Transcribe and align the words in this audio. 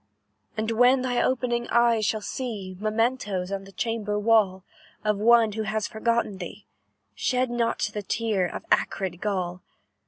"And 0.57 0.71
when 0.71 1.03
thy 1.03 1.21
opening 1.21 1.67
eyes 1.69 2.07
shall 2.07 2.21
see 2.21 2.75
Mementos, 2.79 3.51
on 3.51 3.65
the 3.65 3.71
chamber 3.71 4.17
wall, 4.17 4.63
Of 5.03 5.17
one 5.19 5.51
who 5.51 5.61
has 5.61 5.87
forgotten 5.87 6.39
thee, 6.39 6.65
Shed 7.13 7.51
not 7.51 7.87
the 7.93 8.01
tear 8.01 8.47
of 8.47 8.65
acrid 8.71 9.21
gall. 9.21 9.61